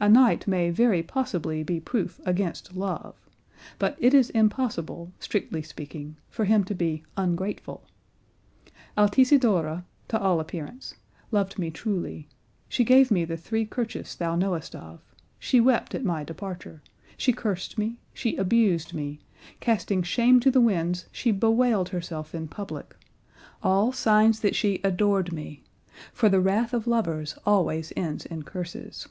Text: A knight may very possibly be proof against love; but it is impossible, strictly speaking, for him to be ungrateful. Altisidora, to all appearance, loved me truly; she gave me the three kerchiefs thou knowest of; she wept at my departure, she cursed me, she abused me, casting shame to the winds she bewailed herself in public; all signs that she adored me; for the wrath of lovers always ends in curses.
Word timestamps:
A 0.00 0.06
knight 0.06 0.46
may 0.46 0.68
very 0.68 1.02
possibly 1.02 1.62
be 1.62 1.80
proof 1.80 2.20
against 2.26 2.76
love; 2.76 3.14
but 3.78 3.96
it 3.98 4.12
is 4.12 4.28
impossible, 4.28 5.14
strictly 5.18 5.62
speaking, 5.62 6.18
for 6.28 6.44
him 6.44 6.62
to 6.64 6.74
be 6.74 7.04
ungrateful. 7.16 7.82
Altisidora, 8.98 9.86
to 10.08 10.20
all 10.20 10.40
appearance, 10.40 10.96
loved 11.30 11.58
me 11.58 11.70
truly; 11.70 12.28
she 12.68 12.84
gave 12.84 13.10
me 13.10 13.24
the 13.24 13.38
three 13.38 13.64
kerchiefs 13.64 14.14
thou 14.14 14.36
knowest 14.36 14.76
of; 14.76 15.00
she 15.38 15.58
wept 15.58 15.94
at 15.94 16.04
my 16.04 16.22
departure, 16.22 16.82
she 17.16 17.32
cursed 17.32 17.78
me, 17.78 17.98
she 18.12 18.36
abused 18.36 18.92
me, 18.92 19.20
casting 19.60 20.02
shame 20.02 20.38
to 20.40 20.50
the 20.50 20.60
winds 20.60 21.06
she 21.10 21.30
bewailed 21.32 21.88
herself 21.88 22.34
in 22.34 22.46
public; 22.46 22.94
all 23.62 23.90
signs 23.90 24.40
that 24.40 24.54
she 24.54 24.82
adored 24.84 25.32
me; 25.32 25.62
for 26.12 26.28
the 26.28 26.40
wrath 26.40 26.74
of 26.74 26.86
lovers 26.86 27.38
always 27.46 27.90
ends 27.96 28.26
in 28.26 28.42
curses. 28.42 29.08